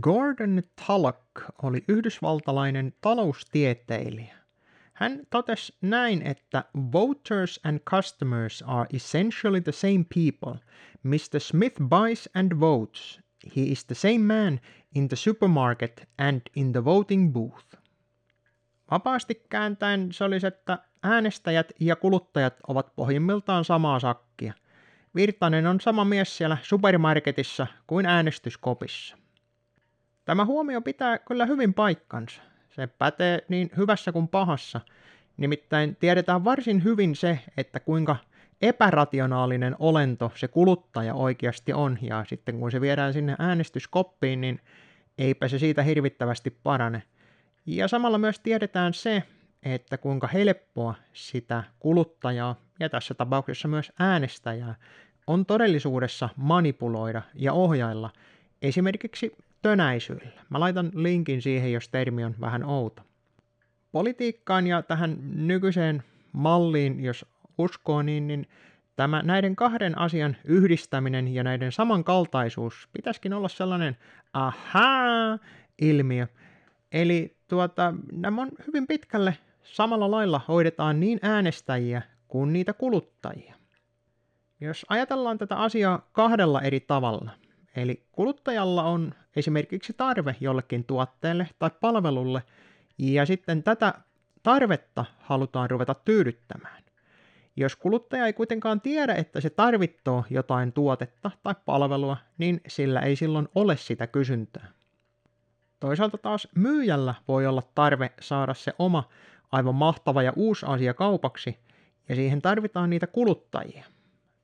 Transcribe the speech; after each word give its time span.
Gordon 0.00 0.62
Tullock 0.86 1.20
oli 1.62 1.84
yhdysvaltalainen 1.88 2.92
taloustieteilijä. 3.00 4.34
Hän 4.92 5.20
totesi 5.30 5.76
näin, 5.80 6.22
että 6.22 6.64
voters 6.92 7.60
and 7.64 7.78
customers 7.78 8.64
are 8.66 8.86
essentially 8.92 9.60
the 9.60 9.72
same 9.72 10.04
people. 10.14 10.60
Mr. 11.02 11.40
Smith 11.40 11.76
buys 11.82 12.28
and 12.34 12.60
votes. 12.60 13.20
He 13.56 13.62
is 13.62 13.84
the 13.84 13.94
same 13.94 14.18
man 14.18 14.60
in 14.94 15.08
the 15.08 15.16
supermarket 15.16 16.08
and 16.18 16.40
in 16.56 16.72
the 16.72 16.84
voting 16.84 17.32
booth. 17.32 17.78
Vapaasti 18.90 19.34
kääntäen 19.34 20.12
se 20.12 20.24
olisi, 20.24 20.46
että 20.46 20.78
äänestäjät 21.02 21.72
ja 21.80 21.96
kuluttajat 21.96 22.54
ovat 22.68 22.96
pohjimmiltaan 22.96 23.64
samaa 23.64 24.00
sakkia. 24.00 24.52
Virtanen 25.14 25.66
on 25.66 25.80
sama 25.80 26.04
mies 26.04 26.36
siellä 26.36 26.58
supermarketissa 26.62 27.66
kuin 27.86 28.06
äänestyskopissa. 28.06 29.16
Tämä 30.28 30.44
huomio 30.44 30.80
pitää 30.80 31.18
kyllä 31.18 31.46
hyvin 31.46 31.74
paikkansa. 31.74 32.42
Se 32.70 32.86
pätee 32.86 33.44
niin 33.48 33.70
hyvässä 33.76 34.12
kuin 34.12 34.28
pahassa. 34.28 34.80
Nimittäin 35.36 35.96
tiedetään 35.96 36.44
varsin 36.44 36.84
hyvin 36.84 37.16
se, 37.16 37.38
että 37.56 37.80
kuinka 37.80 38.16
epärationaalinen 38.62 39.76
olento 39.78 40.32
se 40.34 40.48
kuluttaja 40.48 41.14
oikeasti 41.14 41.72
on, 41.72 41.98
ja 42.02 42.24
sitten 42.28 42.58
kun 42.58 42.70
se 42.70 42.80
viedään 42.80 43.12
sinne 43.12 43.36
äänestyskoppiin, 43.38 44.40
niin 44.40 44.60
eipä 45.18 45.48
se 45.48 45.58
siitä 45.58 45.82
hirvittävästi 45.82 46.50
parane. 46.50 47.02
Ja 47.66 47.88
samalla 47.88 48.18
myös 48.18 48.40
tiedetään 48.40 48.94
se, 48.94 49.22
että 49.62 49.98
kuinka 49.98 50.26
helppoa 50.26 50.94
sitä 51.12 51.64
kuluttajaa, 51.78 52.56
ja 52.80 52.88
tässä 52.88 53.14
tapauksessa 53.14 53.68
myös 53.68 53.92
äänestäjää, 53.98 54.74
on 55.26 55.46
todellisuudessa 55.46 56.28
manipuloida 56.36 57.22
ja 57.34 57.52
ohjailla 57.52 58.10
esimerkiksi 58.62 59.47
tönäisyydellä. 59.62 60.40
Mä 60.50 60.60
laitan 60.60 60.90
linkin 60.94 61.42
siihen, 61.42 61.72
jos 61.72 61.88
termi 61.88 62.24
on 62.24 62.34
vähän 62.40 62.64
outo. 62.64 63.02
Politiikkaan 63.92 64.66
ja 64.66 64.82
tähän 64.82 65.18
nykyiseen 65.34 66.02
malliin, 66.32 67.00
jos 67.00 67.26
uskoo, 67.58 68.02
niin, 68.02 68.26
niin 68.26 68.46
tämä 68.96 69.22
näiden 69.22 69.56
kahden 69.56 69.98
asian 69.98 70.36
yhdistäminen 70.44 71.34
ja 71.34 71.44
näiden 71.44 71.72
samankaltaisuus 71.72 72.88
pitäisikin 72.92 73.32
olla 73.32 73.48
sellainen 73.48 73.96
ahaa-ilmiö. 74.32 76.26
Eli 76.92 77.36
tuota, 77.48 77.94
nämä 78.12 78.42
on 78.42 78.48
hyvin 78.66 78.86
pitkälle 78.86 79.38
samalla 79.62 80.10
lailla 80.10 80.40
hoidetaan 80.48 81.00
niin 81.00 81.18
äänestäjiä 81.22 82.02
kuin 82.28 82.52
niitä 82.52 82.72
kuluttajia. 82.72 83.54
Jos 84.60 84.86
ajatellaan 84.88 85.38
tätä 85.38 85.56
asiaa 85.56 86.08
kahdella 86.12 86.62
eri 86.62 86.80
tavalla, 86.80 87.30
eli 87.82 88.02
kuluttajalla 88.12 88.82
on 88.82 89.14
esimerkiksi 89.36 89.92
tarve 89.96 90.36
jollekin 90.40 90.84
tuotteelle 90.84 91.48
tai 91.58 91.70
palvelulle, 91.80 92.42
ja 92.98 93.26
sitten 93.26 93.62
tätä 93.62 93.94
tarvetta 94.42 95.04
halutaan 95.18 95.70
ruveta 95.70 95.94
tyydyttämään. 95.94 96.82
Jos 97.56 97.76
kuluttaja 97.76 98.26
ei 98.26 98.32
kuitenkaan 98.32 98.80
tiedä, 98.80 99.14
että 99.14 99.40
se 99.40 99.50
tarvittoo 99.50 100.24
jotain 100.30 100.72
tuotetta 100.72 101.30
tai 101.42 101.54
palvelua, 101.64 102.16
niin 102.38 102.60
sillä 102.68 103.00
ei 103.00 103.16
silloin 103.16 103.48
ole 103.54 103.76
sitä 103.76 104.06
kysyntää. 104.06 104.68
Toisaalta 105.80 106.18
taas 106.18 106.48
myyjällä 106.54 107.14
voi 107.28 107.46
olla 107.46 107.62
tarve 107.74 108.12
saada 108.20 108.54
se 108.54 108.72
oma 108.78 109.08
aivan 109.52 109.74
mahtava 109.74 110.22
ja 110.22 110.32
uusi 110.36 110.66
asia 110.66 110.94
kaupaksi, 110.94 111.58
ja 112.08 112.14
siihen 112.14 112.42
tarvitaan 112.42 112.90
niitä 112.90 113.06
kuluttajia. 113.06 113.84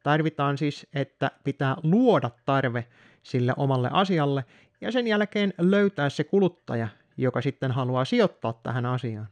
Tarvitaan 0.04 0.58
siis, 0.58 0.86
että 0.94 1.30
pitää 1.44 1.76
luoda 1.82 2.30
tarve 2.44 2.86
sille 3.22 3.54
omalle 3.56 3.88
asialle, 3.92 4.44
ja 4.80 4.92
sen 4.92 5.06
jälkeen 5.06 5.54
löytää 5.58 6.10
se 6.10 6.24
kuluttaja, 6.24 6.88
joka 7.16 7.40
sitten 7.40 7.70
haluaa 7.70 8.04
sijoittaa 8.04 8.52
tähän 8.52 8.86
asiaan. 8.86 9.28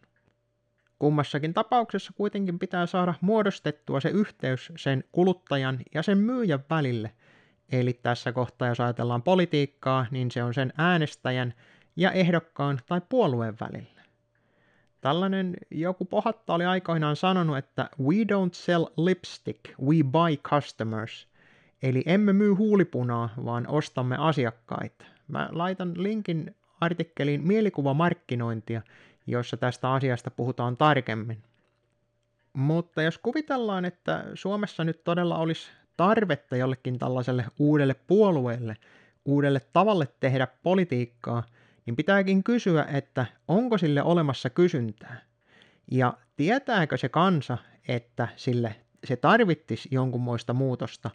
Kummassakin 0.98 1.55
tapauksessa 1.55 2.12
kuitenkin 2.16 2.59
pitää 2.59 2.87
saada 2.87 3.15
muodostettua 3.21 4.00
se 4.00 4.09
yhteys 4.09 4.72
sen 4.77 5.05
kuluttajan 5.12 5.78
ja 5.94 6.03
sen 6.03 6.19
myyjän 6.19 6.65
välille. 6.71 7.12
Eli 7.72 7.93
tässä 7.93 8.33
kohtaa, 8.33 8.69
jos 8.69 8.81
ajatellaan 8.81 9.22
politiikkaa, 9.22 10.06
niin 10.10 10.31
se 10.31 10.43
on 10.44 10.54
sen 10.54 10.72
äänestäjän 10.78 11.54
ja 11.97 12.12
ehdokkaan 12.12 12.81
tai 12.87 13.00
puolueen 13.09 13.54
välillä. 13.60 14.02
Tällainen 15.03 15.57
joku 15.71 16.05
pohatta 16.05 16.55
oli 16.55 16.65
aikoinaan 16.65 17.17
sanonut, 17.17 17.59
että 17.59 17.91
we 18.01 18.15
don't 18.15 18.53
sell 18.53 18.87
lipstick, 18.97 19.61
we 19.81 19.97
buy 20.03 20.37
customers. 20.37 21.29
Eli 21.83 22.03
emme 22.07 22.33
myy 22.33 22.53
huulipunaa, 22.53 23.29
vaan 23.45 23.67
ostamme 23.69 24.17
asiakkaita. 24.19 25.05
Mä 25.29 25.49
laitan 25.53 26.03
linkin 26.03 26.55
artikkeliin 26.81 27.47
mielikuvamarkkinointia, 27.47 28.83
jossa 29.27 29.57
tästä 29.57 29.93
asiasta 29.93 30.31
puhutaan 30.31 30.77
tarkemmin. 30.77 31.43
Mutta 32.53 33.03
jos 33.03 33.19
kuvitellaan, 33.19 33.84
että 33.84 34.25
Suomessa 34.34 34.84
nyt 34.84 35.05
todella 35.05 35.39
olisi 35.39 35.71
tarvetta 35.97 36.57
jollekin 36.57 36.99
tällaiselle 36.99 37.45
uudelle 37.59 37.95
puolueelle, 38.07 38.77
uudelle 39.25 39.61
tavalle 39.73 40.09
tehdä 40.21 40.49
politiikkaa, 40.63 41.43
niin 41.87 41.97
pitääkin 41.97 42.44
kysyä, 42.44 42.87
että 42.93 43.26
onko 43.48 43.78
sille 43.78 44.03
olemassa 44.03 44.50
kysyntää. 44.50 45.20
Ja 45.91 46.15
tietääkö 46.37 46.97
se 46.97 47.09
kansa, 47.09 47.59
että 47.88 48.28
sille 48.37 48.75
se 49.04 49.16
tarvittisi 49.16 49.88
jonkunmoista 49.92 50.53
muutosta, 50.53 51.10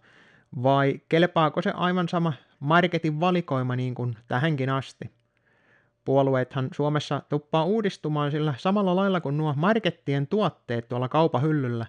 vai 0.64 1.02
kelpaako 1.10 1.62
se 1.62 1.72
aivan 1.72 2.10
sama 2.10 2.34
marketin 2.60 3.20
valikoima 3.20 3.76
niin 3.76 3.96
kuin 3.96 4.18
tähänkin 4.28 4.70
asti? 4.70 5.12
Puolueethan 6.06 6.70
Suomessa 6.74 7.22
tuppaa 7.30 7.66
uudistumaan 7.66 8.32
sillä 8.32 8.54
samalla 8.58 8.96
lailla 8.96 9.22
kuin 9.22 9.38
nuo 9.38 9.54
markettien 9.58 10.28
tuotteet 10.28 10.90
tuolla 10.90 11.10
kaupahyllyllä. 11.10 11.86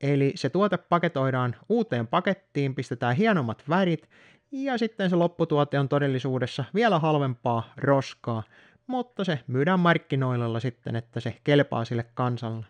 Eli 0.00 0.32
se 0.34 0.50
tuote 0.50 0.76
paketoidaan 0.76 1.56
uuteen 1.68 2.06
pakettiin, 2.06 2.74
pistetään 2.74 3.16
hienommat 3.16 3.62
värit 3.68 4.08
ja 4.52 4.78
sitten 4.78 5.10
se 5.10 5.16
lopputuote 5.16 5.78
on 5.78 5.88
todellisuudessa 5.88 6.64
vielä 6.74 6.98
halvempaa 6.98 7.72
roskaa, 7.76 8.42
mutta 8.86 9.24
se 9.24 9.40
myydään 9.46 9.80
markkinoilla 9.80 10.60
sitten, 10.60 10.96
että 10.96 11.20
se 11.20 11.36
kelpaa 11.44 11.84
sille 11.84 12.06
kansalle. 12.14 12.66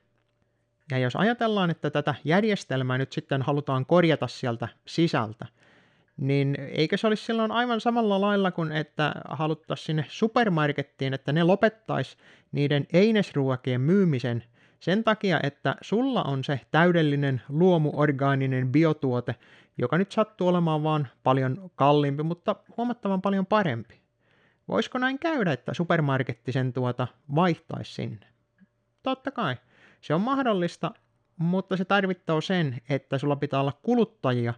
Ja 0.90 0.98
jos 0.98 1.16
ajatellaan, 1.16 1.70
että 1.70 1.90
tätä 1.90 2.14
järjestelmää 2.24 2.98
nyt 2.98 3.12
sitten 3.12 3.42
halutaan 3.42 3.86
korjata 3.86 4.26
sieltä 4.26 4.68
sisältä, 4.86 5.46
niin 6.16 6.56
eikö 6.60 6.96
se 6.96 7.06
olisi 7.06 7.24
silloin 7.24 7.52
aivan 7.52 7.80
samalla 7.80 8.20
lailla 8.20 8.50
kuin, 8.50 8.72
että 8.72 9.14
haluttaisiin 9.28 9.86
sinne 9.86 10.04
supermarkettiin, 10.08 11.14
että 11.14 11.32
ne 11.32 11.42
lopettaisi 11.42 12.16
niiden 12.52 12.86
einesruokien 12.92 13.80
myymisen 13.80 14.44
sen 14.80 15.04
takia, 15.04 15.40
että 15.42 15.76
sulla 15.80 16.22
on 16.22 16.44
se 16.44 16.60
täydellinen 16.70 17.42
luomuorgaaninen 17.48 18.72
biotuote, 18.72 19.34
joka 19.78 19.98
nyt 19.98 20.12
sattuu 20.12 20.48
olemaan 20.48 20.82
vaan 20.82 21.08
paljon 21.22 21.70
kalliimpi, 21.74 22.22
mutta 22.22 22.56
huomattavan 22.76 23.22
paljon 23.22 23.46
parempi. 23.46 24.00
Voisiko 24.68 24.98
näin 24.98 25.18
käydä, 25.18 25.52
että 25.52 25.74
supermarketti 25.74 26.52
sen 26.52 26.72
tuota 26.72 27.06
vaihtaisi 27.34 27.94
sinne? 27.94 28.26
Totta 29.02 29.30
kai. 29.30 29.56
Se 30.00 30.14
on 30.14 30.20
mahdollista, 30.20 30.90
mutta 31.36 31.76
se 31.76 31.84
tarvittaa 31.84 32.40
sen, 32.40 32.80
että 32.88 33.18
sulla 33.18 33.36
pitää 33.36 33.60
olla 33.60 33.78
kuluttajia, 33.82 34.54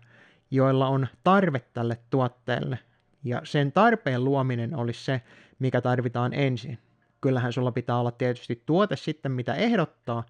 joilla 0.51 0.89
on 0.89 1.07
tarve 1.25 1.61
tälle 1.61 1.99
tuotteelle. 2.11 2.79
Ja 3.25 3.41
sen 3.45 3.73
tarpeen 3.73 4.25
luominen 4.25 4.77
olisi 4.77 5.05
se, 5.05 5.23
mikä 5.59 5.81
tarvitaan 5.81 6.35
ensin. 6.35 6.79
Kyllähän 7.21 7.53
sulla 7.53 7.73
pitää 7.73 7.99
olla 7.99 8.11
tietysti 8.11 8.63
tuote 8.67 8.97
sitten, 8.97 9.33
mitä 9.33 9.55
ehdottaa, 9.55 10.25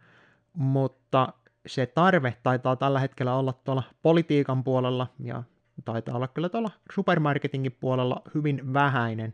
mutta 0.52 1.32
se 1.66 1.86
tarve 1.86 2.36
taitaa 2.42 2.76
tällä 2.76 3.00
hetkellä 3.00 3.34
olla 3.34 3.52
tuolla 3.52 3.82
politiikan 4.02 4.64
puolella 4.64 5.06
ja 5.18 5.42
taitaa 5.84 6.16
olla 6.16 6.28
kyllä 6.28 6.48
tuolla 6.48 6.70
supermarketingin 6.94 7.76
puolella 7.80 8.22
hyvin 8.34 8.72
vähäinen. 8.72 9.32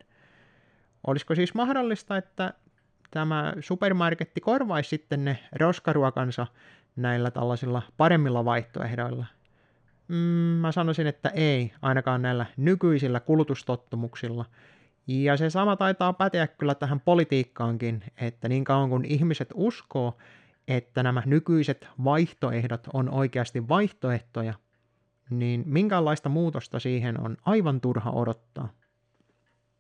Olisiko 1.06 1.34
siis 1.34 1.54
mahdollista, 1.54 2.16
että 2.16 2.54
tämä 3.10 3.52
supermarketti 3.60 4.40
korvaisi 4.40 4.88
sitten 4.88 5.24
ne 5.24 5.38
roskaruokansa 5.52 6.46
näillä 6.96 7.30
tällaisilla 7.30 7.82
paremmilla 7.96 8.44
vaihtoehdoilla? 8.44 9.26
Mm, 10.08 10.16
mä 10.60 10.72
sanoisin, 10.72 11.06
että 11.06 11.28
ei, 11.28 11.72
ainakaan 11.82 12.22
näillä 12.22 12.46
nykyisillä 12.56 13.20
kulutustottumuksilla. 13.20 14.44
Ja 15.06 15.36
se 15.36 15.50
sama 15.50 15.76
taitaa 15.76 16.12
päteä 16.12 16.46
kyllä 16.46 16.74
tähän 16.74 17.00
politiikkaankin, 17.00 18.04
että 18.20 18.48
niin 18.48 18.64
kauan 18.64 18.90
kun 18.90 19.04
ihmiset 19.04 19.48
uskoo, 19.54 20.16
että 20.68 21.02
nämä 21.02 21.22
nykyiset 21.26 21.88
vaihtoehdot 22.04 22.86
on 22.92 23.10
oikeasti 23.10 23.68
vaihtoehtoja, 23.68 24.54
niin 25.30 25.62
minkälaista 25.66 26.28
muutosta 26.28 26.80
siihen 26.80 27.20
on 27.20 27.36
aivan 27.44 27.80
turha 27.80 28.10
odottaa. 28.10 28.68